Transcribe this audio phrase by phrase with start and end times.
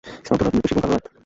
[0.25, 1.05] স্তব্ধ রাত, মৃত্যুশীতল কালো রাত।